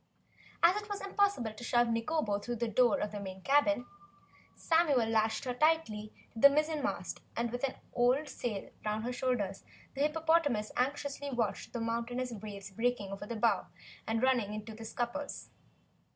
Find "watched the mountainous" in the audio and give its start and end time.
11.29-12.31